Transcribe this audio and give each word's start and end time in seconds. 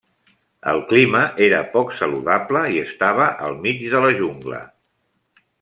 El 0.71 0.79
clima 0.91 1.21
era 1.49 1.59
poc 1.75 1.93
saludable 1.99 2.65
i 2.79 2.83
estava 2.87 3.31
al 3.49 3.57
mig 3.67 3.87
de 3.95 4.05
la 4.07 4.13
jungla. 4.23 4.67